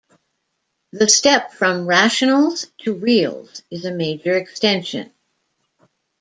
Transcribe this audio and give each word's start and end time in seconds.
The 0.93 1.07
step 1.07 1.51
from 1.51 1.85
rationals 1.85 2.65
to 2.79 2.93
reals 2.95 3.61
is 3.69 3.85
a 3.85 3.91
major 3.91 4.35
extension. 4.35 5.13